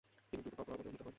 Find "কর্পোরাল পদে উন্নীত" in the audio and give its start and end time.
0.57-1.01